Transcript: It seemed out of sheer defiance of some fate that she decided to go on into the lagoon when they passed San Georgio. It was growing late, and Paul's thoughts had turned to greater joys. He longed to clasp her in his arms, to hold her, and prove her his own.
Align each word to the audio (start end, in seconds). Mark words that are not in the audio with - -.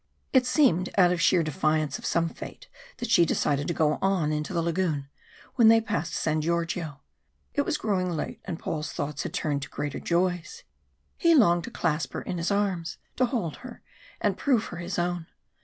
It 0.33 0.47
seemed 0.47 0.89
out 0.97 1.11
of 1.11 1.21
sheer 1.21 1.43
defiance 1.43 1.99
of 1.99 2.07
some 2.07 2.27
fate 2.27 2.67
that 2.97 3.11
she 3.11 3.23
decided 3.23 3.67
to 3.67 3.73
go 3.75 3.99
on 4.01 4.31
into 4.31 4.51
the 4.51 4.63
lagoon 4.63 5.07
when 5.57 5.67
they 5.67 5.79
passed 5.79 6.15
San 6.15 6.41
Georgio. 6.41 7.01
It 7.53 7.65
was 7.65 7.77
growing 7.77 8.09
late, 8.09 8.41
and 8.45 8.57
Paul's 8.57 8.91
thoughts 8.93 9.21
had 9.21 9.33
turned 9.35 9.61
to 9.61 9.69
greater 9.69 9.99
joys. 9.99 10.63
He 11.17 11.35
longed 11.35 11.65
to 11.65 11.69
clasp 11.69 12.13
her 12.13 12.23
in 12.23 12.39
his 12.39 12.49
arms, 12.49 12.97
to 13.17 13.25
hold 13.25 13.57
her, 13.57 13.83
and 14.19 14.35
prove 14.39 14.65
her 14.73 14.77
his 14.77 14.97
own. 14.97 15.27